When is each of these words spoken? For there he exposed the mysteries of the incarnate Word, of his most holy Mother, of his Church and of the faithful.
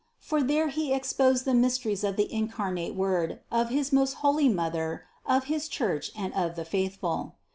For 0.17 0.41
there 0.41 0.69
he 0.69 0.91
exposed 0.95 1.45
the 1.45 1.53
mysteries 1.53 2.03
of 2.03 2.15
the 2.15 2.33
incarnate 2.33 2.95
Word, 2.95 3.39
of 3.51 3.69
his 3.69 3.93
most 3.93 4.13
holy 4.25 4.49
Mother, 4.49 5.03
of 5.27 5.43
his 5.43 5.67
Church 5.67 6.09
and 6.17 6.33
of 6.33 6.55
the 6.55 6.65
faithful. 6.65 7.35